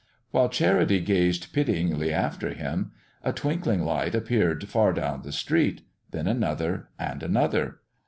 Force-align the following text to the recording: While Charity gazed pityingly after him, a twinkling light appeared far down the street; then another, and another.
While 0.31 0.49
Charity 0.49 0.99
gazed 0.99 1.53
pityingly 1.53 2.11
after 2.11 2.55
him, 2.55 2.91
a 3.23 3.31
twinkling 3.31 3.83
light 3.85 4.15
appeared 4.15 4.67
far 4.67 4.93
down 4.93 5.21
the 5.21 5.31
street; 5.31 5.81
then 6.09 6.25
another, 6.25 6.89
and 6.97 7.21
another. 7.21 7.81